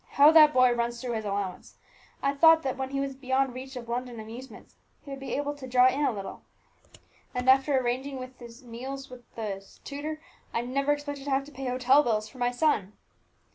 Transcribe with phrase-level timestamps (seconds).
[0.13, 1.75] How that boy runs through his allowance!
[2.23, 4.73] I thought that when he was beyond reach of London amusements,
[5.05, 6.41] he would be able to draw in a little;
[7.35, 10.19] and, after arranging for his meals with his tutor,
[10.55, 12.93] I never expected to have to pay hotel bills for my son."